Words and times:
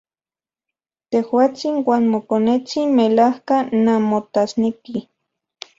Tejuatsin 1.09 1.75
uan 1.87 2.03
mokonetsin 2.13 2.87
melajka 2.97 3.55
nanmotasnekij. 3.83 5.01